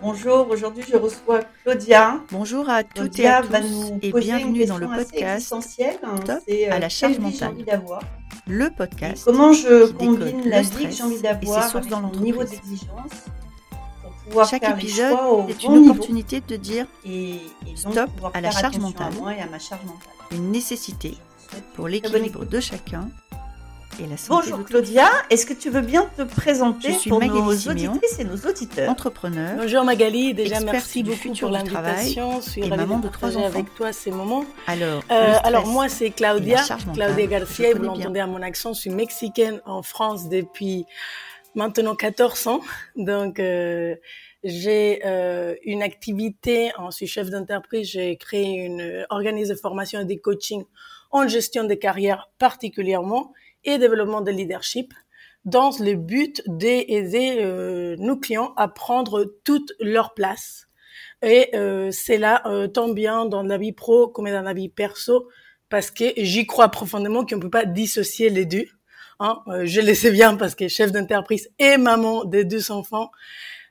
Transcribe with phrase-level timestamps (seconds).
[0.00, 2.20] Bonjour, aujourd'hui je reçois Claudia.
[2.30, 6.16] Bonjour à toutes Claudia et à tous et bienvenue dans le podcast hein.
[6.24, 7.54] Top C'est à euh, la charge mentale.
[8.48, 11.62] le et podcast comment je qui combine la vie que j'ai envie et ses d'avoir
[11.70, 13.12] sources avec dans mon niveau d'exigence
[14.02, 15.16] pour pouvoir Chaque faire épisode
[15.48, 17.34] est une niveau opportunité de dire et,
[17.66, 19.12] et Stop à la charge à mentale.
[19.20, 20.08] moi et à ma charge mentale.
[20.32, 21.16] une nécessité
[21.74, 23.08] pour l'équilibre de chacun
[24.00, 24.64] et la santé Bonjour.
[24.64, 28.36] Claudia, est-ce que tu veux bien te présenter pour Magali nos Siméon, auditrices et nos
[28.36, 32.40] auditeurs entrepreneur, Bonjour Magali, déjà merci beaucoup pour l'invitation.
[32.40, 33.58] Je suis et maman de de trois partager enfants.
[33.58, 34.44] avec toi ces moments.
[34.66, 36.62] Alors, Euh, alors moi c'est Claudia,
[36.94, 40.86] Claudia Garcia, vous l'entendez à mon accent, je suis mexicaine en France depuis
[41.54, 42.60] maintenant 14 ans.
[42.96, 43.94] Donc euh,
[44.44, 50.00] j'ai euh, une activité, je suis chef d'entreprise, j'ai créé une euh, organisme de formation
[50.00, 50.64] et des coachings
[51.10, 53.32] en gestion de carrière particulièrement
[53.64, 54.92] et développement de leadership
[55.44, 60.68] dans le but d'aider euh, nos clients à prendre toute leur place.
[61.22, 64.68] Et euh, c'est là euh, tant bien dans la vie pro comme dans la vie
[64.68, 65.28] perso
[65.68, 68.66] parce que j'y crois profondément qu'on peut pas dissocier les deux.
[69.20, 69.40] Hein.
[69.46, 73.10] Euh, je le sais bien parce que chef d'entreprise et maman de deux enfants,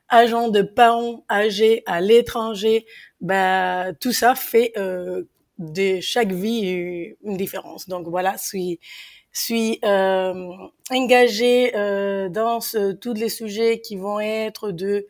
[0.07, 2.85] agent de parents âgés à l'étranger,
[3.19, 5.23] bah tout ça fait euh,
[5.57, 7.87] de chaque vie une différence.
[7.87, 8.79] Donc voilà, suis
[9.39, 10.33] suis euh,
[10.89, 15.07] engagée euh, dans ce- tous les sujets qui vont être de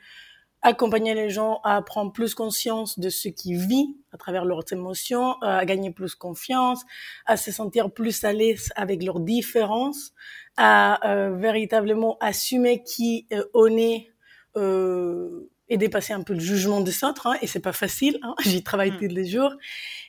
[0.64, 5.32] accompagner les gens à prendre plus conscience de ce qu'ils vivent à travers leurs émotions,
[5.42, 6.82] euh, à gagner plus confiance,
[7.26, 10.14] à se sentir plus à l'aise avec leurs différences,
[10.58, 14.12] à euh, véritablement assumer qui euh, on est
[14.56, 17.28] euh, et dépasser un peu le jugement des autres.
[17.28, 18.20] Hein, et c'est pas facile.
[18.22, 18.98] Hein, J'y travaille Mm.
[19.00, 19.54] tous les jours.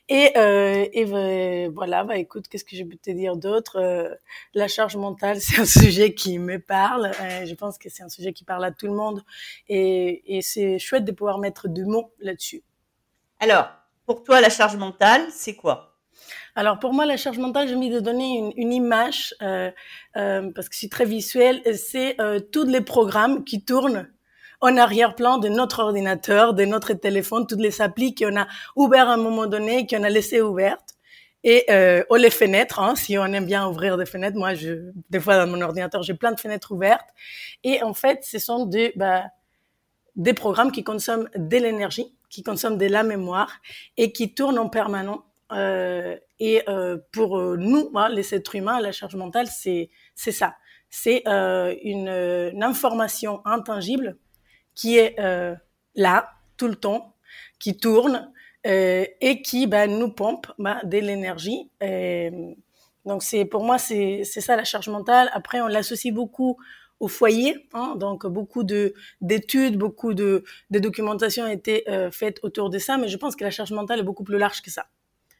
[0.09, 4.13] Et, euh, et ben, voilà, bah écoute, qu'est-ce que je peux te dire d'autre Euh,
[4.53, 7.11] La charge mentale, c'est un sujet qui me parle.
[7.21, 9.23] Euh, je pense que c'est un sujet qui parle à tout le monde,
[9.69, 12.63] et, et c'est chouette de pouvoir mettre deux mots là-dessus.
[13.39, 13.69] Alors,
[14.05, 15.93] pour toi, la charge mentale, c'est quoi?
[16.55, 19.71] Alors pour moi, la charge mentale, j'ai envie de donner une, une image euh,
[20.17, 21.61] euh, parce que je suis très visuelle.
[21.75, 24.07] C'est euh, tous les programmes qui tournent
[24.63, 28.47] en arrière-plan de notre ordinateur, de notre téléphone, toutes les applis qu'on a
[28.77, 30.95] ouvert à un moment donné, qu'on a laissé ouvertes.
[31.43, 34.37] Et euh, ou les fenêtres, hein, si on aime bien ouvrir des fenêtres.
[34.37, 37.09] Moi, je, des fois dans mon ordinateur, j'ai plein de fenêtres ouvertes.
[37.65, 39.25] Et en fait, ce sont des, bah,
[40.15, 43.51] des programmes qui consomment de l'énergie, qui consomment de la mémoire
[43.97, 45.25] et qui tournent en permanent.
[45.51, 50.55] Euh, et euh, pour euh, nous, hein, les êtres humains, la charge mentale, c'est ça.
[50.89, 54.17] C'est euh, une, une information intangible
[54.75, 55.55] qui est euh,
[55.95, 57.15] là tout le temps,
[57.59, 58.31] qui tourne
[58.65, 61.69] euh, et qui bah, nous pompe bah, de l'énergie.
[61.81, 62.31] Et,
[63.05, 65.29] donc c'est pour moi c'est c'est ça la charge mentale.
[65.33, 66.57] Après on l'associe beaucoup
[66.99, 72.39] au foyer, hein, donc beaucoup de d'études, beaucoup de de documentation a été euh, faite
[72.43, 74.71] autour de ça, mais je pense que la charge mentale est beaucoup plus large que
[74.71, 74.85] ça.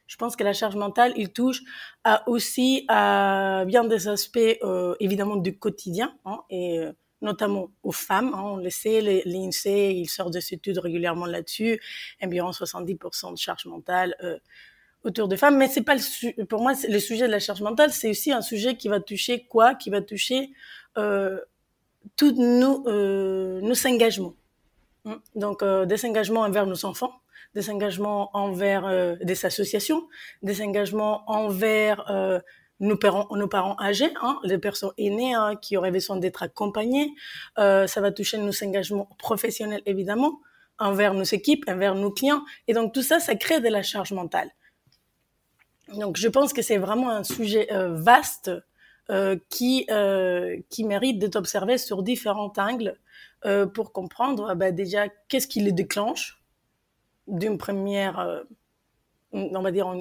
[0.06, 1.62] Je pense que la charge mentale, il touche
[2.04, 6.92] à aussi à bien des aspects euh, évidemment du quotidien hein, et euh,
[7.24, 8.32] notamment aux femmes.
[8.34, 11.80] Hein, on le sait, l'INSEE, il sort des études régulièrement là-dessus,
[12.22, 14.38] environ 70% de charge mentale euh,
[15.02, 15.56] autour des femmes.
[15.56, 18.42] Mais c'est pas le pour moi le sujet de la charge mentale, c'est aussi un
[18.42, 19.74] sujet qui va toucher quoi?
[19.74, 20.50] Qui va toucher
[20.98, 21.40] euh,
[22.16, 24.34] tous nos, euh, nos engagements.
[25.06, 25.20] Hein.
[25.34, 27.14] Donc des engagements envers nos enfants,
[27.54, 30.06] des engagements envers des associations,
[30.42, 32.04] des engagements envers
[32.84, 37.14] nos parents, nos parents âgés, hein, les personnes aînées hein, qui auraient besoin d'être accompagnées.
[37.58, 40.40] Euh, ça va toucher nos engagements professionnels évidemment,
[40.78, 42.44] envers nos équipes, envers nos clients.
[42.68, 44.50] Et donc tout ça, ça crée de la charge mentale.
[45.96, 48.50] Donc je pense que c'est vraiment un sujet euh, vaste
[49.10, 49.86] euh, qui
[50.70, 52.98] qui mérite d'être observé sur différents angles
[53.74, 56.42] pour comprendre bah, déjà qu'est-ce qui le déclenche
[57.26, 58.44] d'une première
[59.34, 59.92] on va dire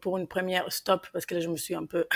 [0.00, 2.06] pour une première stop parce que là je me suis un peu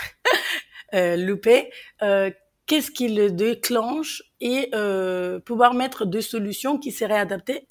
[0.95, 1.71] euh, loupée
[2.03, 2.31] euh,
[2.67, 7.67] qu'est-ce qui le déclenche et euh, pouvoir mettre des solutions qui seraient adaptées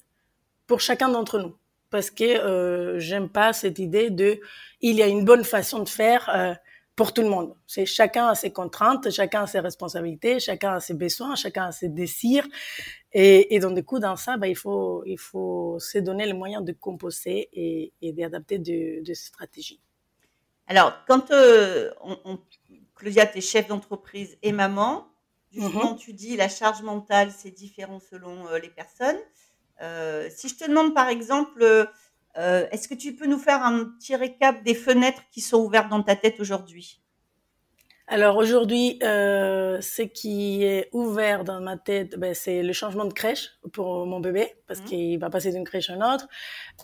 [0.66, 1.56] pour chacun d'entre nous?
[1.88, 4.40] Parce que j'aime pas cette idée de
[4.80, 6.56] il y a une bonne façon de faire
[7.00, 7.50] pour tout le monde.
[7.66, 11.72] C'est chacun a ses contraintes, chacun a ses responsabilités, chacun a ses besoins, chacun a
[11.72, 12.46] ses désirs.
[13.12, 16.34] Et, et donc du coup, dans ça, bah, il faut il faut se donner les
[16.42, 19.80] moyens de composer et, et d'adapter de, de stratégies.
[20.66, 22.40] Alors, quand euh, on, on-
[22.96, 25.06] Claudia, tu es chef d'entreprise et maman,
[25.52, 25.98] justement, Mhm.
[26.04, 29.20] tu dis la charge mentale, c'est différent selon euh, les personnes.
[29.82, 31.62] Euh, si je te demande par exemple,
[32.38, 35.88] euh, est-ce que tu peux nous faire un petit récap des fenêtres qui sont ouvertes
[35.88, 37.00] dans ta tête aujourd'hui?
[38.12, 43.12] Alors aujourd'hui, euh, ce qui est ouvert dans ma tête, ben, c'est le changement de
[43.12, 44.86] crèche pour mon bébé, parce Mhm.
[44.86, 46.26] qu'il va passer d'une crèche à une autre.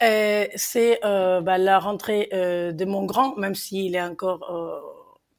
[0.00, 4.80] C'est euh, ben, la rentrée euh, de mon grand, même s'il est encore euh,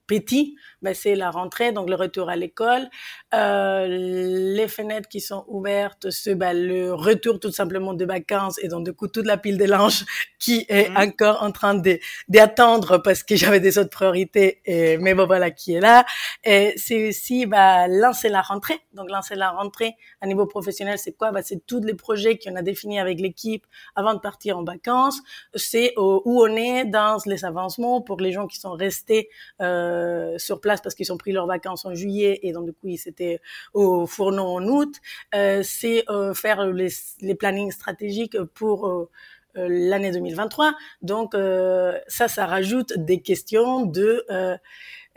[0.07, 2.89] petit, ben, c'est la rentrée, donc le retour à l'école.
[3.33, 8.67] Euh, les fenêtres qui sont ouvertes, c'est ben, le retour tout simplement de vacances et
[8.67, 10.05] donc du coup toute la pile de linge
[10.39, 10.97] qui est Mhm.
[10.97, 11.81] encore en train
[12.27, 16.05] d'attendre parce que j'avais des autres priorités, et, mais bon voilà qui est là.
[16.43, 18.79] Et c'est aussi bah, lancer la rentrée.
[18.93, 21.31] Donc lancer la rentrée à niveau professionnel, c'est quoi?
[21.31, 23.65] Bah, C'est tous les projets qu'on a définis avec l'équipe
[23.95, 25.19] avant de partir en vacances.
[25.55, 29.29] C'est où on est dans les avancements pour les gens qui sont restés
[29.61, 32.87] euh, sur place parce qu'ils ont pris leurs vacances en juillet et donc du coup
[32.87, 33.39] ils étaient
[33.73, 34.95] au fourneau en août.
[35.35, 36.89] Euh, c'est euh, faire les,
[37.21, 39.09] les plannings stratégiques pour euh,
[39.57, 40.73] euh, l'année 2023.
[41.01, 44.57] Donc euh, ça, ça rajoute des questions de euh,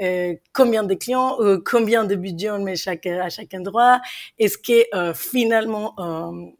[0.00, 4.00] euh, combien de clients, euh, combien de budget on met chaque, à chaque endroit,
[4.38, 6.50] est-ce que euh, finalement euh,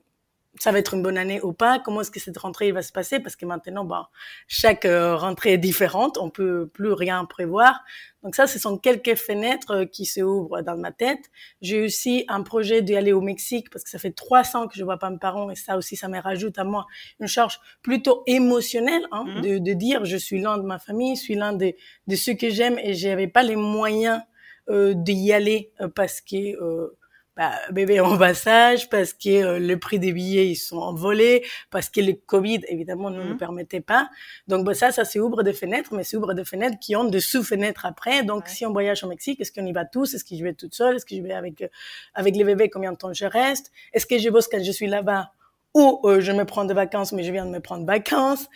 [0.61, 2.93] ça va être une bonne année ou pas, comment est-ce que cette rentrée va se
[2.93, 4.03] passer, parce que maintenant, bon,
[4.47, 7.81] chaque euh, rentrée est différente, on peut plus rien prévoir.
[8.23, 11.31] Donc ça, ce sont quelques fenêtres euh, qui se ouvrent dans ma tête.
[11.63, 14.77] J'ai aussi un projet d'y aller au Mexique, parce que ça fait trois ans que
[14.77, 16.87] je vois pas mes parents, et ça aussi, ça me rajoute à moi
[17.21, 19.41] une charge plutôt émotionnelle, hein, Mhm.
[19.41, 21.73] de, de dire je suis l'un de ma famille, je suis l'un de,
[22.07, 24.21] de ceux que j'aime, et j'avais pas les moyens
[24.69, 26.97] euh, d'y aller euh, parce que euh,
[27.41, 31.89] bah, bébé en passage, parce que euh, le prix des billets ils sont envolés, parce
[31.89, 33.39] que le Covid évidemment ne nous Mhm.
[33.39, 34.11] permettait pas.
[34.47, 37.05] Donc bah, ça, ça c'est ouvre des fenêtres, mais c'est ouvre des fenêtres qui ont
[37.05, 38.25] des sous-fenêtres après.
[38.25, 38.51] Donc Ouais.
[38.51, 40.13] si on voyage au Mexique, est-ce qu'on y va tous?
[40.15, 40.97] Est-ce que je vais toute seule?
[40.97, 41.69] Est-ce que je vais avec euh,
[42.15, 43.73] avec les bébés Combien de temps je reste?
[43.95, 45.31] Est-ce que je bosse quand je suis là-bas?
[45.73, 48.49] Ou euh, je me prends des vacances, mais je viens de me prendre vacances.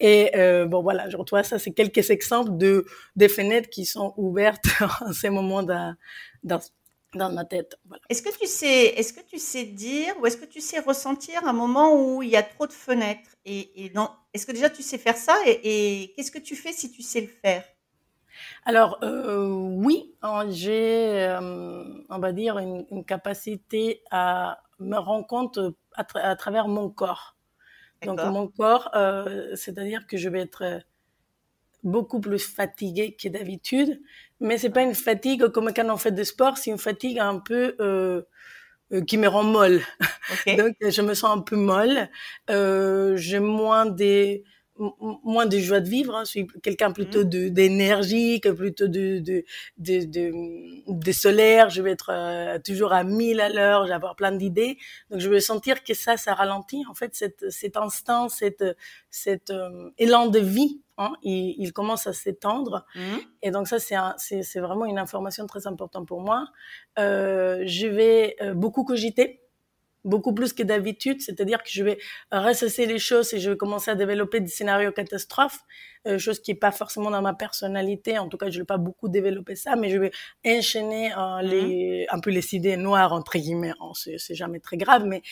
[0.00, 4.14] Et euh, bon voilà, je retrouve ça, c'est quelques exemples de des fenêtres qui sont
[4.16, 4.64] ouvertes
[5.06, 5.62] en ces moments
[7.14, 7.76] dans ma tête.
[7.86, 8.02] Voilà.
[8.08, 11.46] Est-ce que tu sais, est-ce que tu sais dire ou est-ce que tu sais ressentir
[11.46, 13.92] un moment où il y a trop de fenêtres et,
[14.32, 17.02] est-ce que déjà tu sais faire ça et, et qu'est-ce que tu fais si tu
[17.02, 17.64] sais le faire?
[18.64, 25.26] Alors euh, oui, hein, j'ai, euh, on va dire, une, une capacité à me rendre
[25.26, 25.58] compte
[25.94, 27.36] à, tra- à travers mon corps.
[28.04, 30.80] Donc mon corps, euh, c'est-à-dire que je vais être
[31.82, 34.00] beaucoup plus fatiguée que d'habitude,
[34.40, 37.38] mais c'est pas une fatigue comme quand on fait du sport, c'est une fatigue un
[37.38, 38.22] peu euh,
[38.92, 39.82] euh, qui me rend molle.
[40.52, 42.10] Donc je me sens un peu molle,
[42.50, 44.44] euh, j'ai moins des
[45.24, 46.16] moins de joie de vivre.
[46.16, 46.24] hein.
[46.24, 47.28] Je suis quelqu'un plutôt Mhm.
[47.30, 49.44] de d'énergique, plutôt de de
[49.78, 50.32] de, de,
[50.88, 51.70] de solaire.
[51.70, 53.84] Je vais être euh, toujours à 1000 à l'heure.
[53.84, 54.78] Je vais avoir plein d'idées.
[55.10, 56.82] Donc je vais sentir que ça, ça ralentit.
[56.90, 58.64] En fait, cet cet instinct, cet
[59.10, 62.86] cet euh, élan de vie, hein, il, il commence à s'étendre.
[62.94, 63.20] Mhm.
[63.42, 66.46] Et donc ça, c'est un- c'est c'est vraiment une information très importante pour moi.
[66.98, 69.40] Euh, je vais euh, beaucoup cogiter
[70.04, 71.96] beaucoup plus que d'habitude, c'est-à-dire que je vais
[72.32, 75.60] ressasser les choses et je vais commencer à développer des scénarios catastrophes,
[76.08, 78.78] euh, chose qui est pas forcément dans ma personnalité, en tout cas je vais pas
[78.78, 80.10] beaucoup développer ça, mais je vais
[80.44, 82.06] enchaîner Mhm.
[82.10, 85.22] un peu les idées noires entre guillemets, hein, c'est c'est jamais très grave, mais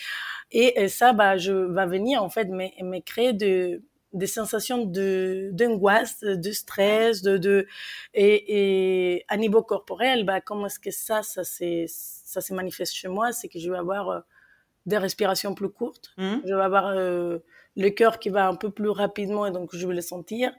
[0.52, 4.84] et, et ça bah je va venir en fait me, me créer de des sensations
[4.86, 7.66] de d'angoisse, de stress, de de
[8.14, 12.94] et, et à niveau corporel, bah comment est-ce que ça ça c'est ça se manifeste
[12.94, 14.20] chez moi, c'est que je vais avoir euh,
[14.86, 16.12] des respirations plus courtes.
[16.18, 16.42] Mhm.
[16.46, 17.38] Je vais avoir euh,
[17.76, 20.52] le cœur qui va un peu plus rapidement et donc je vais le sentir.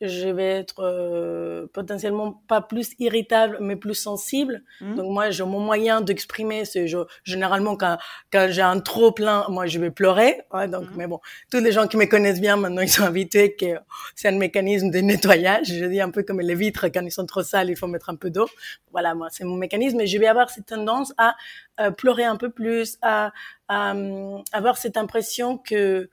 [0.00, 4.62] Je vais être euh, potentiellement pas plus irritable mais plus sensible.
[4.80, 4.94] Mhm.
[4.96, 7.98] Donc moi j'ai mon moyen d'exprimer c'est je, généralement quand
[8.32, 10.42] quand j'ai un trop plein moi je vais pleurer.
[10.52, 10.94] Ouais, donc Mhm.
[10.96, 13.66] mais bon tous les gens qui me connaissent bien maintenant ils sont habitués que
[14.14, 15.66] c'est un mécanisme de nettoyage.
[15.66, 18.08] Je dis un peu comme les vitres quand ils sont trop sales il faut mettre
[18.10, 18.48] un peu d'eau.
[18.92, 21.34] Voilà moi c'est mon mécanisme et je vais avoir cette tendance à
[21.80, 23.32] euh, pleurer un peu plus à
[23.68, 26.08] à euh, avoir cette impression que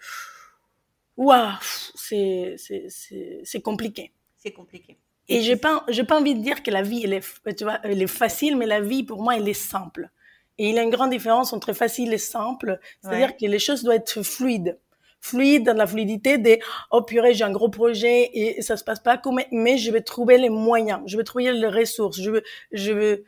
[1.17, 1.53] waouh
[1.95, 4.11] c'est c'est c'est c'est compliqué.
[4.37, 4.97] C'est compliqué.
[5.27, 7.55] et tu- j'ai pas j'ai pas envie de dire que la vie elle est f-
[7.55, 10.09] tu vois elle est facile mais la vie pour moi elle est simple.
[10.57, 12.79] Et il y a une grande différence entre facile et simple.
[13.01, 13.37] C'est-à-dire Ouais.
[13.39, 14.79] que les choses doivent être fluides.
[15.19, 18.99] Fluide dans la fluidité des oh purée j'ai un gros projet et ça se passe
[18.99, 21.01] pas comme mais je vais trouver les moyens.
[21.07, 22.21] Je vais trouver les ressources.
[22.21, 23.23] Je vais je vais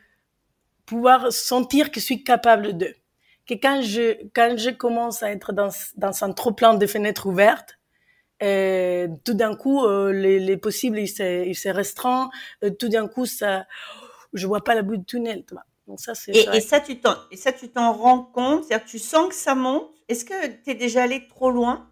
[0.86, 2.94] pouvoir sentir que je suis capable de
[3.46, 7.26] que quand je quand je commence à être dans dans un trop plein de fenêtres
[7.26, 7.77] ouvertes
[8.42, 12.30] euh, tout d'un coup euh, les, les possibles il se il se restreint
[12.62, 13.66] euh, tout d'un coup ça
[14.32, 15.44] je vois pas la bout du tunnel
[15.88, 18.86] donc ça c'est Et, et ça, tu t'en, et ça, tu t'en rends compte, c'est-à-dire
[18.86, 19.90] tu sens que ça monte?
[20.08, 21.88] Est-ce que tu es déjà allé trop loin?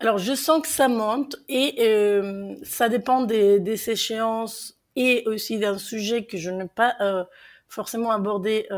[0.00, 5.58] Alors, je sens que ça monte et euh, ça dépend des, des échéances et aussi
[5.58, 7.24] d'un sujet que je n'ai pas euh,
[7.68, 8.68] forcément abordé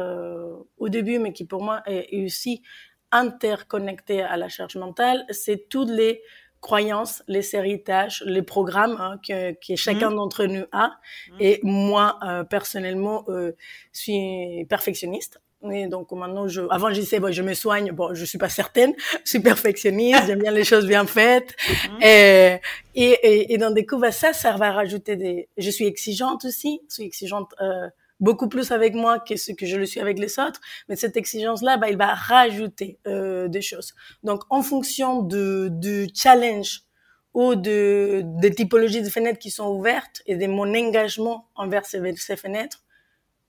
[0.78, 2.62] au début, mais qui pour moi est, aussi
[3.10, 6.22] interconnecté à la charge mentale, c'est toutes les
[6.60, 10.16] croyances, les héritages, les programmes hein, que, que, chacun mmh.
[10.16, 10.88] d'entre nous a.
[10.88, 11.36] Mmh.
[11.40, 13.52] Et moi, euh, personnellement, euh,
[13.92, 15.40] suis perfectionniste.
[15.72, 17.90] Et donc maintenant, je, avant je disais bon, je me soigne.
[17.90, 18.94] Bon, je suis pas certaine.
[19.24, 20.26] Je suis perfectionniste.
[20.26, 21.56] J'aime bien les choses bien faites.
[21.68, 22.02] Mmh.
[22.02, 22.60] Et,
[22.94, 25.48] et, et, dans des coups, bah, ça, ça va rajouter des.
[25.56, 26.80] Je suis exigeante aussi.
[26.88, 27.88] Je suis exigeante euh,
[28.20, 30.60] beaucoup plus avec moi que ce que je le suis avec les autres.
[30.88, 33.94] Mais cette exigence-là, bah, il va rajouter euh, des choses.
[34.22, 36.82] Donc, en fonction de, du challenge
[37.34, 42.00] ou de, des typologies de fenêtres qui sont ouvertes et de mon engagement envers ces,
[42.16, 42.82] ces fenêtres,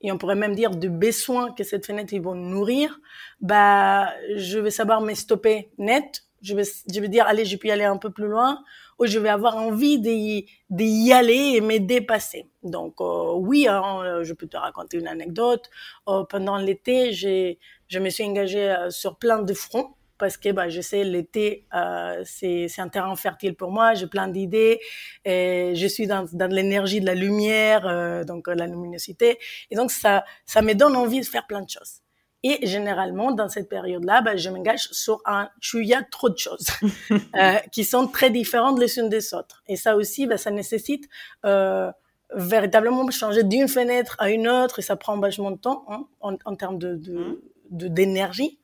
[0.01, 2.99] et on pourrait même dire du besoin que cette fenêtre ils vont nourrir,
[3.41, 6.23] bah, je vais savoir me stopper net.
[6.41, 8.63] Je vais, je vais dire, allez, je peux aller un peu plus loin
[8.99, 12.49] où je vais avoir envie d'y, d'y aller et me dépasser.
[12.63, 15.69] Donc euh, oui, hein, euh, je peux te raconter une anecdote.
[16.07, 20.69] Euh, pendant l'été, j'ai, je me suis engagée sur plein de fronts parce que bah,
[20.69, 24.79] je sais l'été euh, c'est c'est un terrain fertile pour moi j'ai plein d'idées
[25.25, 29.39] et je suis dans dans l'énergie de la lumière euh, donc la luminosité
[29.71, 32.01] et donc ça ça me donne envie de faire plein de choses
[32.43, 36.67] et généralement, dans cette période-là, ben, je m'engage sur un a trop de choses
[37.35, 39.61] euh, qui sont très différentes les unes des autres.
[39.67, 41.09] Et ça aussi, ben, ça nécessite
[41.45, 41.91] euh,
[42.33, 46.35] véritablement changer d'une fenêtre à une autre et ça prend vachement de temps hein, en,
[46.45, 47.41] en, termes de, de,
[47.71, 48.59] de d'énergie.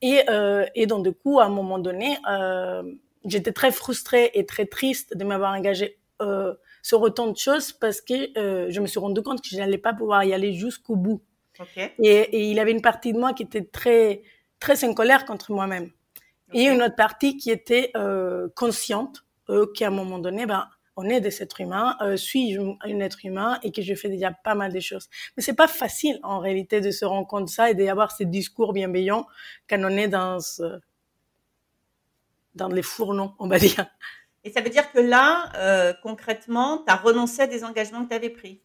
[0.00, 2.82] Et, euh, et donc, du coup, à un moment donné, euh,
[3.24, 8.00] j'étais très frustrée et très triste de m'avoir engagée euh, sur autant de choses parce
[8.00, 10.96] que euh, je me suis rendu compte que je n'allais pas pouvoir y aller jusqu'au
[10.96, 11.22] bout.
[11.58, 11.92] Okay.
[11.98, 14.22] Et, et, il avait une partie de moi qui était très,
[14.58, 15.90] très en colère contre moi-même.
[16.48, 16.60] Okay.
[16.60, 21.08] Et une autre partie qui était euh, consciente, euh, qu'à un moment donné, ben, on
[21.08, 24.54] est des êtres humains, euh, suis-je un être humain et que je fais déjà pas
[24.54, 25.08] mal de choses.
[25.36, 28.26] Mais c'est pas facile en réalité de se rendre compte de ça et d'avoir ces
[28.26, 29.26] discours bienveillants
[29.68, 30.80] quand on est dans ce,
[32.54, 33.86] dans les fourneaux, on va dire.
[34.44, 38.08] Et ça veut dire que là, euh, concrètement, tu as renoncé à des engagements que
[38.08, 38.60] tu avais pris?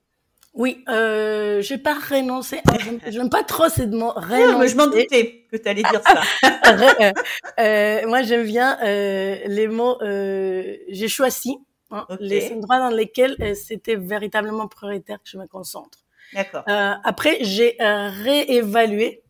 [0.58, 2.62] Oui, euh, j'ai pas renoncé.
[3.08, 4.52] Je n'aime pas trop ces mots renoncer.
[4.52, 6.24] Non, mais je m'en doutais que tu allais dire ça.
[7.00, 7.12] euh,
[7.60, 11.58] euh, moi, j'aime bien euh, les mots euh, j'ai choisi,
[11.92, 12.24] hein, okay.
[12.24, 16.00] les endroits dans lesquels c'était véritablement prioritaire que je me concentre.
[16.34, 16.64] D'accord.
[16.68, 19.22] Euh, après, j'ai réévalué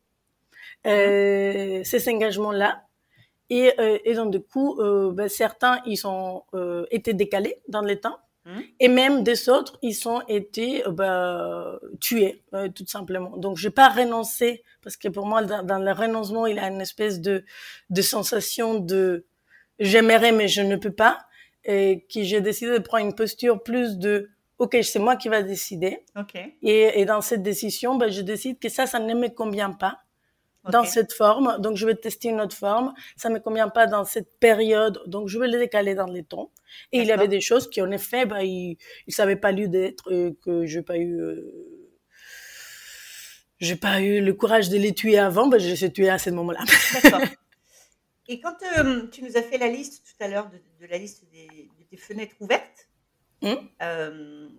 [0.85, 1.83] mmh.
[1.83, 2.83] ces engagements-là.
[3.49, 3.73] Et,
[4.05, 4.79] et donc, du coup,
[5.11, 6.43] ben, certains, ils ont
[6.89, 8.17] été décalés dans le temps.
[8.47, 8.61] Mmh.
[8.79, 13.35] Et même des autres, ils sont été euh, bah, tués, euh, tout simplement.
[13.35, 16.69] Donc, j'ai pas renoncé parce que pour moi, dans, dans, le renoncement, il y a
[16.69, 17.43] une espèce de,
[17.89, 19.25] de sensation de
[19.79, 21.19] j'aimerais mais je ne peux pas,
[21.65, 25.43] et qui j'ai décidé de prendre une posture plus de ok, c'est moi qui va
[25.43, 26.05] décider.
[26.15, 26.55] Okay.
[26.61, 29.99] Et, et dans cette décision, bah, je décide que ça, ça ne me convient pas
[30.71, 32.93] dans cette forme, donc je vais tester une autre forme.
[33.15, 36.51] Ça me convient pas dans cette période, donc je vais le décaler dans les temps.
[36.91, 39.67] Et il y avait des choses qui, en effet, bah, il, il savait pas lieu
[39.67, 41.77] d'être, et que j'ai pas eu, euh,
[43.59, 46.19] j'ai pas eu le courage de les tuer avant, bah, je les ai tués à
[46.19, 46.63] ce moment-là.
[46.93, 47.21] D'accord.
[48.29, 50.97] Et quand euh, tu nous as fait la liste tout à l'heure de, de, la
[50.97, 52.89] liste des, fenêtres ouvertes,
[53.41, 53.53] mmh.
[53.81, 54.49] euh,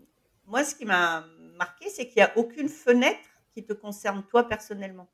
[0.47, 3.21] moi, ce qui m'a marqué, c'est qu'il n'y a aucune fenêtre
[3.53, 5.09] qui te concerne toi personnellement.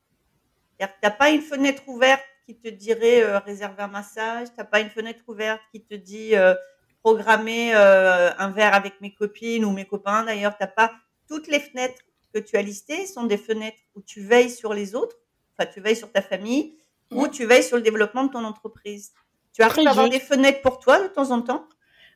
[0.78, 4.64] Tu n'as pas une fenêtre ouverte qui te dirait euh, réserver un massage, tu n'as
[4.64, 6.54] pas une fenêtre ouverte qui te dit euh,
[7.02, 10.24] programmer euh, un verre avec mes copines ou mes copains.
[10.24, 10.92] D'ailleurs, tu pas
[11.28, 12.02] toutes les fenêtres
[12.32, 15.16] que tu as listées sont des fenêtres où tu veilles sur les autres,
[15.56, 16.76] enfin tu veilles sur ta famille
[17.10, 17.18] mmh.
[17.18, 19.12] ou tu veilles sur le développement de ton entreprise.
[19.52, 21.68] Tu arrives à avoir des fenêtres pour toi de temps en temps?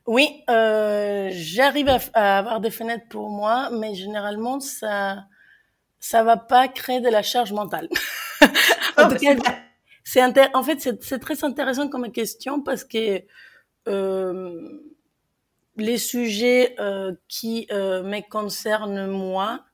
[0.05, 5.23] Oui, j'arrive à, à, avoir des fenêtres pour moi, mais généralement ça
[5.99, 7.89] ça va pas créer de la charge mentale.
[8.97, 9.15] en, oh,
[10.03, 10.47] c'est inter...
[10.53, 13.21] en fait c'est très intéressant comme question parce que
[13.87, 14.79] euh,
[15.77, 19.65] les sujets euh, qui euh, me concernent moi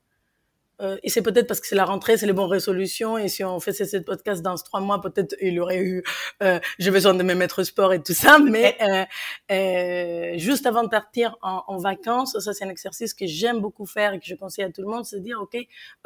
[0.80, 3.18] euh, et c'est peut-être parce que c'est la rentrée, c'est les bonnes résolutions.
[3.18, 6.02] Et si on fait ce podcast dans trois mois, peut-être il aurait eu,
[6.42, 8.38] euh, j'ai besoin de me mettre au sport et tout ça.
[8.44, 9.04] Mais euh,
[9.54, 13.86] euh, juste avant de partir en, en vacances, ça c'est un exercice que j'aime beaucoup
[13.86, 15.56] faire et que je conseille à tout le monde, c'est de dire, ok,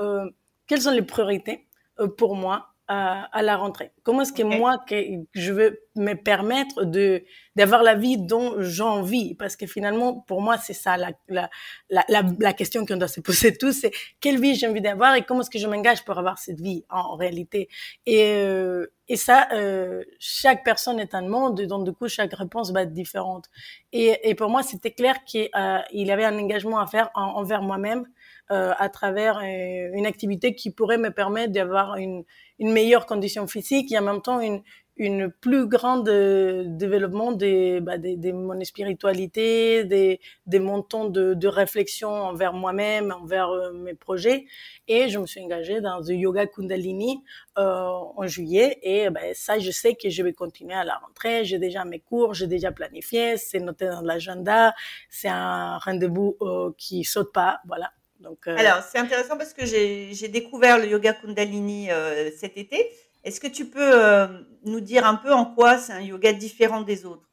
[0.01, 0.31] euh,
[0.67, 1.67] quelles sont les priorités
[1.99, 3.93] euh, pour moi à, à la rentrée.
[4.03, 4.97] Comment est-ce que moi, que
[5.33, 7.23] je veux me permettre de
[7.55, 11.49] d'avoir la vie dont j'ai envie Parce que finalement, pour moi, c'est ça la, la,
[11.89, 15.23] la, la, question qu'on doit se poser tous, c'est quelle vie j'ai envie d'avoir et
[15.23, 17.69] comment est-ce que je m'engage pour avoir cette vie en, en réalité?
[18.07, 22.73] Et, euh, et ça, euh, chaque personne est un monde, donc du coup, chaque réponse
[22.73, 23.47] va être différente.
[23.93, 27.37] Et, et pour moi, c'était clair qu'il euh, y avait un engagement à faire en,
[27.37, 28.07] envers moi-même
[28.53, 32.25] euh, à travers euh, une activité qui pourrait me permettre d'avoir une,
[32.61, 34.63] une meilleure condition physique et en même temps une,
[35.01, 37.95] une plus grande euh, développement de, bah,
[38.35, 44.45] mon spiritualité, des, des montants de, de réflexion envers moi-même, envers euh, mes projets.
[44.89, 47.23] Et je me suis engagée dans le yoga Kundalini
[47.57, 48.79] euh, en juillet.
[48.83, 51.47] Et ben, ça, je sais que je vais continuer à la rentrée.
[51.47, 54.75] J'ai déjà mes cours, j'ai déjà planifié, c'est noté dans l'agenda.
[55.09, 57.91] C'est un rendez-vous euh, qui saute pas, voilà.
[58.21, 62.91] Donc, euh, Alors, c'est intéressant parce que j'ai découvert le yoga Kundalini euh, cet été.
[63.25, 64.27] Est-ce que tu peux euh,
[64.65, 67.27] nous dire un peu en quoi c'est un yoga différent des autres?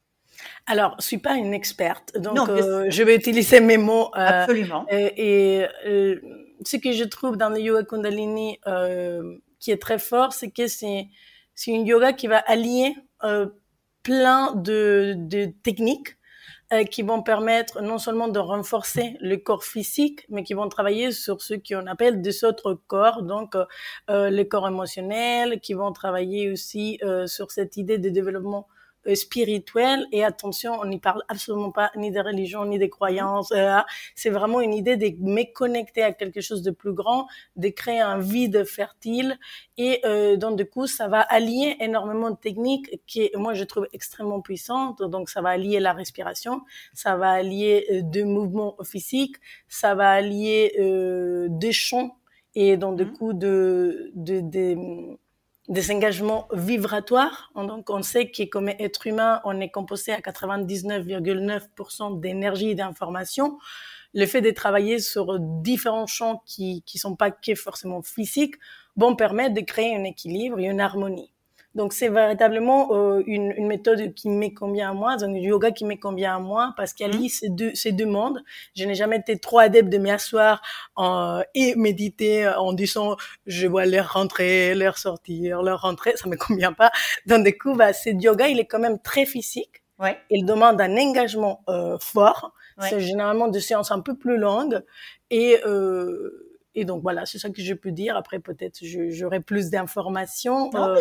[0.66, 4.08] Alors, je suis pas une experte, donc Non, euh, je vais utiliser mes mots.
[4.16, 4.86] euh, Absolument.
[4.90, 6.20] Et, et, euh,
[6.64, 10.66] ce que je trouve dans le yoga Kundalini euh, qui est très fort, c'est que
[10.68, 11.06] c'est
[11.54, 13.46] c'est une yoga qui va allier euh,
[14.04, 16.16] plein de, de techniques
[16.72, 21.12] euh, qui vont permettre non seulement de renforcer le corps physique, mais qui vont travailler
[21.12, 23.64] sur ce qu'on appelle des autres corps, donc euh,
[24.10, 28.68] euh, le corps émotionnel, qui vont travailler aussi euh, sur cette idée de développement
[29.08, 30.06] euh, spirituel.
[30.12, 33.52] Et attention, on n'y parle absolument pas ni des religions, ni des croyances.
[33.52, 33.78] euh,
[34.14, 38.00] c'est vraiment une idée de me connecter à quelque chose de plus grand, de créer
[38.00, 39.38] un vide fertile.
[39.76, 43.86] Et euh, donc, du coup, ça va allier énormément de techniques qui, moi, je trouve
[43.92, 45.02] extrêmement puissantes.
[45.02, 46.62] Donc, ça va allier la respiration,
[46.94, 49.36] ça va allier des mouvements physiques,
[49.68, 52.16] ça va allier euh, des chants
[52.54, 53.12] et donc, du Mhm.
[53.12, 55.18] coup, de, de, de
[55.68, 57.50] des engagements vibratoires.
[57.54, 63.58] Donc, on sait que comme être humain, on est composé à 99,9% d'énergie et d'information.
[64.14, 68.54] Le fait de travailler sur différents champs qui qui sont pas que forcément physiques
[68.96, 71.32] vont permettre de créer un équilibre et une harmonie.
[71.74, 75.70] Donc, c'est véritablement euh, une, une méthode qui m'est convient à moi, donc du yoga
[75.70, 77.20] qui m'est convient à moi, parce qu'elle Mhm.
[77.20, 78.42] lie ces deux, ces deux mondes.
[78.74, 80.60] Je n'ai jamais été trop adepte de m'asseoir
[80.96, 86.36] en- et méditer en disant je vois leur rentrer, leur sortir, leur rentrer, ça me
[86.62, 86.90] convient pas.
[87.26, 89.82] Donc du coup, bah, ce yoga, il est quand même très physique.
[89.98, 90.18] Ouais.
[90.30, 92.52] Il demande un engagement euh, fort.
[92.78, 92.88] Ouais.
[92.88, 94.82] C'est généralement des séances un peu plus longues.
[95.30, 96.44] Et, euh,
[96.80, 98.16] et donc voilà, c'est ça que je peux dire.
[98.16, 100.70] Après, peut-être j'aurai plus d'informations.
[100.74, 101.00] Euh,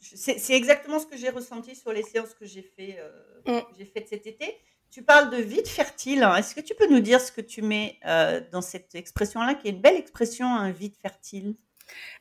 [0.00, 3.10] c'est exactement ce que j'ai ressenti sur les séances que j'ai fait euh,
[3.46, 3.60] Mm.
[3.78, 4.56] j'ai faites cet été.
[4.90, 6.22] Tu parles de vide fertile.
[6.22, 6.36] hein.
[6.36, 9.68] Est-ce que tu peux nous dire ce que tu mets euh, dans cette expression-là, qui
[9.68, 11.56] est une belle expression, un vide fertile?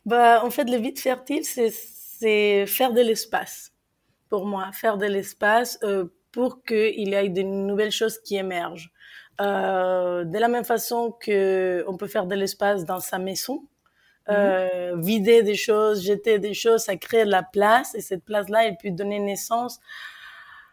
[0.05, 3.71] Bah, en fait, le vide fertile, c'est, faire de l'espace.
[4.29, 5.79] Pour moi, faire de l'espace
[6.31, 8.91] pour qu'il y ait de nouvelles choses qui émergent.
[9.41, 13.65] Euh, de la même façon que on peut faire de l'espace dans sa maison,
[14.29, 18.67] euh, vider des choses, jeter des choses, ça crée de la place et cette place-là,
[18.67, 19.79] elle peut donner naissance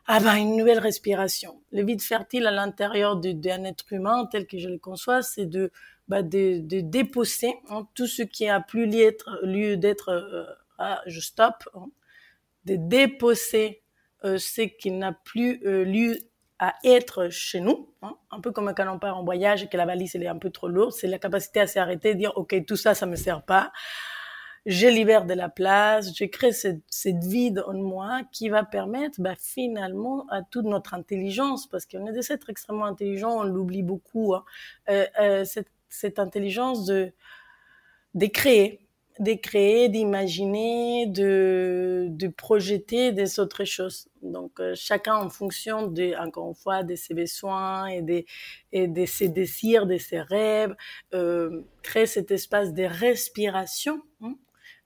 [0.06, 1.60] à ben, une nouvelle respiration.
[1.72, 5.72] Le vide fertile à l'intérieur d'un être humain, tel que je le conçois, c'est de,
[6.08, 10.44] bah, de, de déposer hein, tout ce qui a plus lieu d'être, lieu d'être euh,
[10.78, 11.86] ah, je stoppe, hein,
[12.66, 13.82] de déposer
[14.24, 16.18] euh, ce qui n'a plus lieu
[16.60, 19.78] à être chez nous, hein, un peu comme quand on part en voyage et que
[19.78, 22.54] la valise elle est un peu trop lourde, c'est la capacité à s'arrêter, dire ok
[22.66, 23.72] tout ça ça me sert pas,
[24.66, 29.20] je libère de la place, je crée cette, cette vide en moi qui va permettre
[29.20, 33.82] bah, finalement à toute notre intelligence, parce qu'on est des êtres extrêmement intelligents, on l'oublie
[33.82, 34.44] beaucoup, hein,
[34.90, 37.10] euh, euh, cette, cette intelligence de,
[38.14, 38.86] de créer,
[39.20, 44.08] de créer, d'imaginer, de, de projeter des autres choses.
[44.22, 48.24] Donc euh, chacun en fonction de, encore une fois, de ses besoins et de,
[48.72, 50.74] et de ses désirs, de ses rêves,
[51.12, 54.02] euh, crée cet espace de respiration.
[54.22, 54.34] hein,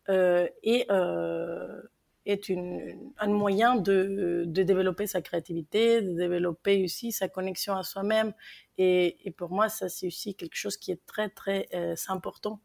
[0.09, 1.81] euh, et euh,
[2.27, 7.85] est une, un moyen de, de développer sa créativité, de développer aussi sa connexion à
[7.85, 8.33] soi-même.
[8.79, 11.68] Et, et pour moi, ça, c'est aussi quelque chose qui est très, très
[12.09, 12.61] important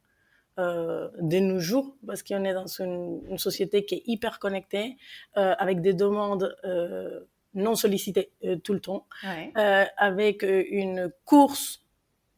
[0.57, 4.97] euh, de nos jours, parce qu'on est dans une, une, société qui est hyper connectée,
[5.37, 7.21] euh, avec des demandes euh,
[7.53, 9.51] non sollicitées euh, tout le temps, Ouais.
[9.57, 11.85] euh, avec une course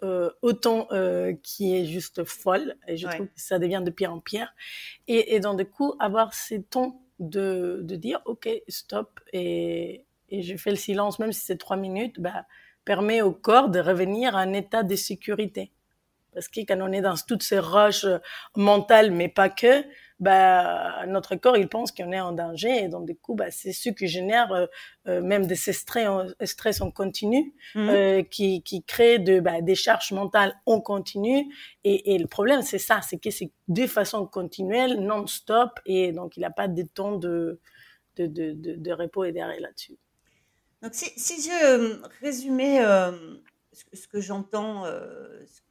[0.04, 3.15] euh, au temps euh, qui est juste folle, et je Ouais.
[3.15, 4.54] trouve que ça devient de pire en pire.
[5.08, 10.41] Et, et donc, du coup, avoir ces temps de, de dire, OK, stop, et, et
[10.41, 12.45] je fais le silence, même si c'est trois minutes, bah,
[12.84, 15.71] permet au corps de revenir à un état de sécurité.
[16.34, 18.06] Parce que quand on est dans toutes ces roches
[18.56, 19.84] mentales, mais pas que,
[20.20, 22.84] bah, notre corps, il pense qu'on est en danger.
[22.84, 24.65] Et donc, du coup, bah, c'est ce qui génère euh,
[25.08, 27.89] euh, même des stress en, stress en continu, Mmh.
[27.89, 31.54] euh, qui, qui crée de, bah, des charges mentales en continu.
[31.84, 35.72] Et, et le problème, c'est ça, c'est que c'est de façon continuelle, non-stop.
[35.86, 37.60] Et donc, il n'a pas de temps de,
[38.17, 39.98] de, de, de, de repos et d'arrêt là-dessus.
[40.84, 43.12] Donc, si, si je euh, résumais euh,
[43.94, 45.62] ce, que- j'entends euh, ce-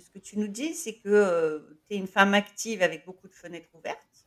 [0.00, 3.34] ce que tu nous dis, c'est que tu es une femme active avec beaucoup de
[3.34, 4.26] fenêtres ouvertes,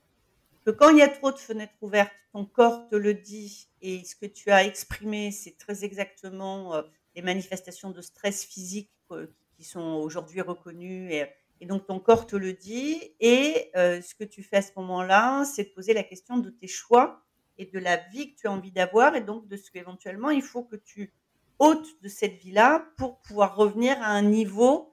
[0.66, 4.04] que quand il y a trop de fenêtres ouvertes, ton corps te le dit et
[4.04, 6.82] ce que tu as exprimé, c'est très exactement euh,
[7.16, 11.26] les manifestations de stress physique euh, qui sont aujourd'hui reconnues et,
[11.60, 14.72] et donc ton corps te le dit et euh, ce que tu fais à ce
[14.78, 17.24] moment-là, c'est de poser la question de tes choix
[17.58, 20.42] et de la vie que tu as envie d'avoir et donc de ce qu'éventuellement il
[20.42, 21.14] faut que tu
[21.60, 24.91] ôtes de cette vie-là pour pouvoir revenir à un niveau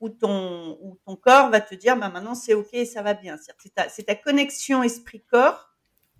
[0.00, 3.36] où ton, où ton corps va te dire bah, maintenant c'est ok, ça va bien.
[3.88, 5.70] C'est ta, connexion esprit-corps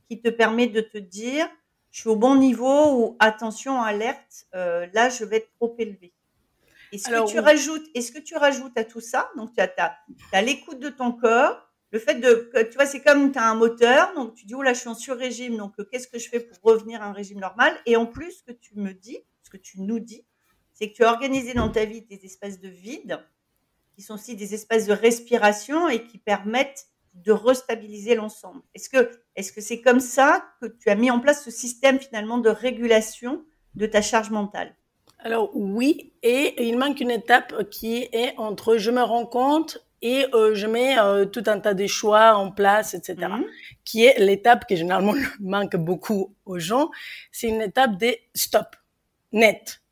[0.08, 1.48] qui te permet de te dire
[1.90, 6.12] je suis au bon niveau ou attention, alerte, euh, là je vais être trop élevé.
[6.92, 7.44] Est-ce que tu oui.
[7.44, 9.30] rajoutes, est-ce que tu rajoutes à tout ça?
[9.36, 13.38] Donc tu as, l'écoute de ton corps, le fait de, tu vois, c'est comme tu
[13.38, 16.08] as un moteur, donc tu dis, oh là, je suis en sur-régime, donc euh, qu'est-ce
[16.08, 17.76] que je fais pour revenir à un régime normal?
[17.86, 20.24] Et en plus, ce que tu me dis, ce que tu nous dis,
[20.72, 23.20] c'est que tu as organisé dans ta vie des espaces de vide,
[24.00, 28.62] qui sont aussi des espaces de respiration et qui permettent de restabiliser l'ensemble.
[28.74, 32.00] Est-ce que est-ce que c'est comme ça que tu as mis en place ce système
[32.00, 34.74] finalement de régulation de ta charge mentale?
[35.18, 40.24] Alors oui, et il manque une étape qui est entre je me rends compte et
[40.32, 43.16] euh, je mets euh, tout un tas de choix en place, etc.
[43.28, 43.44] Mhm.
[43.84, 46.90] Qui est l'étape qui généralement manque beaucoup aux gens.
[47.32, 48.76] C'est une étape des stop,
[49.32, 49.82] net,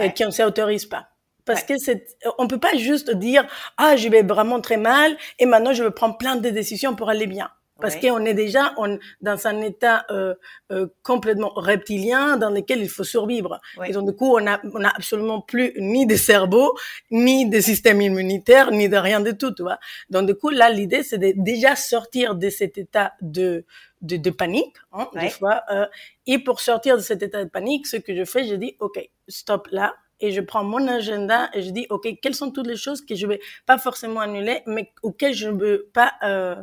[0.00, 0.12] euh, Ouais.
[0.12, 1.10] qui ne s'autorise pas.
[1.46, 1.66] Parce Ouais.
[1.76, 2.06] que c'est,
[2.38, 3.46] on peut pas juste dire
[3.78, 7.08] ah je vais vraiment très mal et maintenant je vais prendre plein de décisions pour
[7.08, 7.48] aller bien.
[7.78, 8.08] Parce Ouais.
[8.08, 10.34] qu'on est déjà on, dans un état euh,
[10.72, 13.60] euh, complètement reptilien dans lequel il faut survivre.
[13.76, 13.90] Ouais.
[13.90, 16.74] Et donc, du coup, on a, on a absolument plus ni de cerveau,
[17.10, 19.78] ni de système immunitaire, ni de rien de tout, tu vois.
[20.08, 23.66] Donc, du coup, là, l'idée, c'est de déjà sortir de cet état de,
[24.00, 25.24] de, de panique, hein, Ouais.
[25.24, 25.60] des fois.
[25.70, 25.84] Euh,
[26.26, 28.98] et pour sortir de cet état de panique, ce que je fais, je dis, OK,
[29.28, 29.94] stop là.
[30.20, 33.14] Et je prends mon agenda et je dis, OK, quelles sont toutes les choses que
[33.14, 36.56] je vais pas forcément annuler, mais auxquelles je ne veux pas, euh,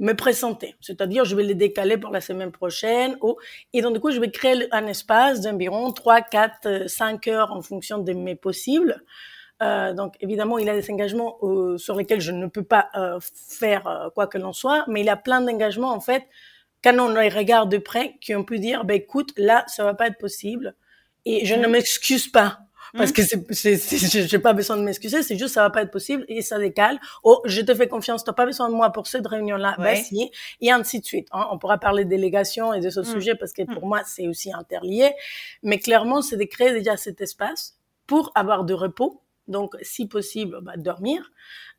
[0.00, 0.74] me présenter.
[0.80, 3.16] C'est-à-dire, je vais les décaler pour la semaine prochaine.
[3.22, 3.36] Ou,
[3.72, 7.62] et donc, du coup, je vais créer un espace d'environ 3, 4, 5 heures en
[7.62, 9.02] fonction de mes possibles.
[9.62, 13.20] Euh, donc, évidemment, il a des engagements euh, sur lesquels je ne peux pas euh,
[13.48, 16.24] faire euh, quoi que l'on soit, mais il a plein d'engagements, en fait,
[16.82, 19.94] quand on les regarde de près, qui ont pu dire, ben, écoute, là, ça va
[19.94, 20.74] pas être possible.
[21.24, 21.70] Et je ne Mhm.
[21.72, 22.58] m'excuse pas.
[22.96, 23.16] Parce Mhm.
[23.16, 25.90] que c'est, c'est, c'est, j'ai pas besoin de m'excuser, c'est juste ça va pas être
[25.90, 26.98] possible et ça décale.
[27.24, 29.94] Oh, je te fais confiance, t'as pas besoin de moi pour cette réunion-là, Ouais.
[29.94, 30.30] vas-y,
[30.60, 31.26] et ainsi de suite.
[31.32, 31.46] Hein.
[31.50, 33.04] On pourra parler de délégation et de ce Mm.
[33.04, 33.74] sujet parce que Mm.
[33.74, 35.10] pour moi c'est aussi interlié,
[35.64, 37.74] mais clairement c'est de créer déjà cet espace
[38.06, 39.20] pour avoir de repos.
[39.46, 41.30] Donc, si possible, bah, dormir.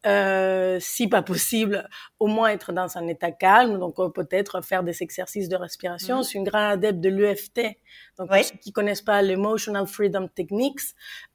[0.05, 3.79] Euh, si pas possible, au moins être dans un état calme.
[3.79, 6.17] Donc, euh, peut-être faire des exercices de respiration.
[6.17, 6.23] Mhm.
[6.23, 7.77] Je suis une grande adepte de l'EFT.
[8.19, 8.41] Donc, Ouais.
[8.41, 10.81] pour ceux qui connaissent pas l'Emotional Freedom Techniques,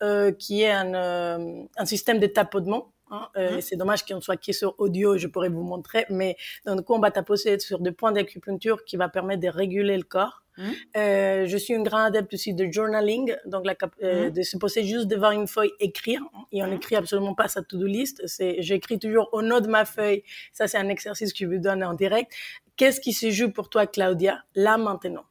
[0.03, 2.93] euh, qui est un, euh, un système de tapotement.
[3.11, 3.61] Hein, euh, Mhm.
[3.61, 6.95] C'est dommage qu'on soit qui sur audio, je pourrais vous montrer, mais dans le coup,
[6.95, 10.43] on va tapoter sur des points d'acupuncture qui va permettre de réguler le corps.
[10.59, 10.73] Mhm.
[10.97, 14.85] Euh, je suis une grande adepte aussi de journaling, donc la, euh, de se poser
[14.85, 16.21] juste devant une feuille, écrire.
[16.35, 18.23] hein, Et on n'écrit absolument pas sa to-do list.
[18.27, 20.23] C'est, j'écris toujours au nom de ma feuille.
[20.53, 22.31] Ça, c'est un exercice que je vous donne en direct.
[22.77, 25.25] Qu'est-ce qui se joue pour toi, Claudia, là maintenant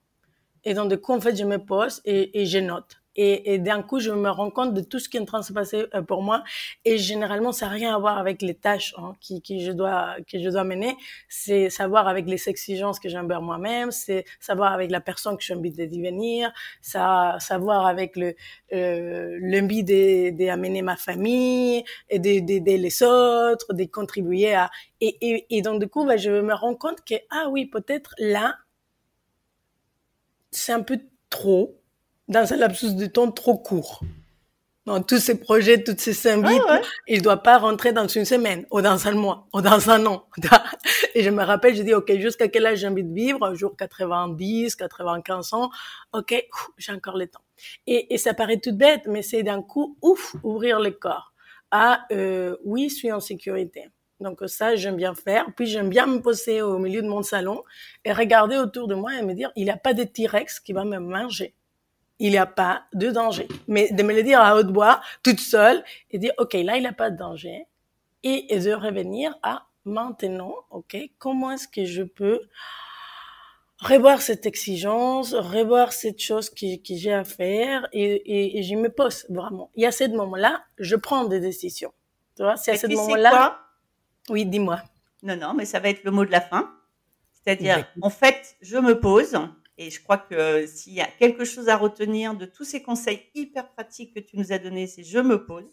[0.63, 2.98] Et donc, du coup, en fait, je me pose et, et je note.
[3.21, 5.45] Et, d'un coup, je me rends compte de tout ce qui est en train de
[5.45, 6.43] se passer euh, pour moi.
[6.85, 10.39] Et généralement, ça n'a rien à voir avec les tâches hein, qui, je dois, que
[10.39, 10.95] je dois mener.
[11.27, 13.91] C'est savoir avec les exigences que j'ai envers moi-même.
[13.91, 16.51] C'est savoir avec la personne que j'ai envie de devenir.
[16.81, 18.35] Ça, savoir avec le
[18.73, 24.69] euh, l'envie de- d'amener ma famille et de- d'aider les autres, de contribuer à...
[25.01, 28.13] Et, et, et donc, du coup, bah, je me rends compte que, ah oui, peut-être
[28.19, 28.55] là,
[30.51, 31.78] c'est un peu trop,
[32.29, 34.01] dans un lapsus de temps trop court.
[34.85, 38.07] Dans tous ces projets, toutes ces cinq vies, Ouais, il ne doit pas rentrer dans
[38.07, 40.25] une semaine, ou dans un mois, ou dans un an.
[41.15, 43.43] Et je me rappelle, je dis, OK, jusqu'à quel âge j'ai envie de vivre?
[43.45, 45.69] Un jour 90, 95 ans.
[46.13, 46.33] OK,
[46.77, 47.43] j'ai encore le temps.
[47.85, 51.33] Et, et ça paraît tout bête, mais c'est d'un coup, ouf, ouvrir le corps.
[51.71, 53.89] Ah, euh, oui, je suis en sécurité.
[54.19, 55.45] Donc ça, j'aime bien faire.
[55.55, 57.63] Puis j'aime bien me poser au milieu de mon salon
[58.05, 60.73] et regarder autour de moi et me dire, il n'y a pas de T-Rex qui
[60.73, 61.53] va me manger.
[62.19, 63.47] Il n'y a pas de danger.
[63.67, 66.81] Mais de me le dire à haute voix, toute seule, et dire, OK, là, il
[66.81, 67.65] n'y a pas de danger.
[68.23, 72.41] Et, et de revenir à maintenant, ok, comment est-ce que je peux
[73.79, 78.75] revoir cette exigence, revoir cette chose que, que j'ai à faire et, et, et, je
[78.75, 79.71] me pose vraiment.
[79.75, 81.93] Il y a ce moment-là, je prends des décisions.
[82.35, 83.59] Tu vois, c'est à ce moment-là.
[84.29, 84.81] Oui, dis-moi.
[85.23, 86.71] Non, non, mais ça va être le mot de la fin.
[87.33, 89.37] C'est-à-dire, en fait, je me pose
[89.79, 93.21] et je crois que s'il y a quelque chose à retenir de tous ces conseils
[93.33, 95.71] hyper pratiques que tu nous as donnés, c'est je me pose.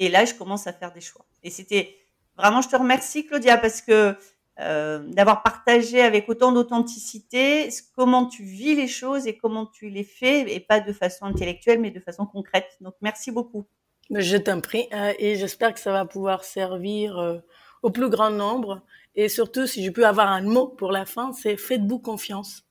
[0.00, 1.24] Et là, je commence à faire des choix.
[1.44, 1.96] Et c'était
[2.36, 4.16] vraiment, je te remercie, Claudia, parce que
[4.58, 10.02] euh, d'avoir partagé avec autant d'authenticité comment tu vis les choses et comment tu les
[10.02, 12.66] fais, et pas de façon intellectuelle, mais de façon concrète.
[12.80, 13.64] Donc, merci beaucoup.
[14.10, 17.38] Je t'en prie, euh, et j'espère que ça va pouvoir servir euh,
[17.82, 18.82] au plus grand nombre.
[19.14, 22.64] Et surtout, si je peux avoir un mot pour la fin, c'est faites-vous confiance.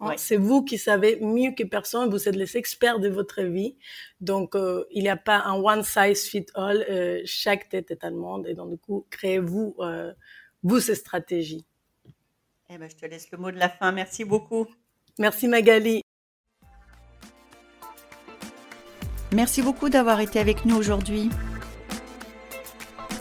[0.00, 3.76] Hein, C'est vous qui savez mieux que personne, vous êtes les experts de votre vie.
[4.20, 8.04] Donc, euh, il n'y a pas un one size fit all, euh, chaque tête est
[8.04, 8.46] à monde.
[8.48, 10.12] Et donc, du coup, créez-vous euh,
[10.62, 11.64] vous ces stratégies.
[12.70, 13.92] Eh ben, je te laisse le mot de la fin.
[13.92, 14.66] Merci beaucoup.
[15.18, 16.02] Merci Magali.
[19.32, 21.28] Merci beaucoup d'avoir été avec nous aujourd'hui.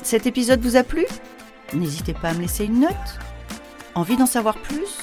[0.03, 1.05] Cet épisode vous a plu?
[1.73, 2.91] N'hésitez pas à me laisser une note.
[3.95, 5.02] Envie d'en savoir plus?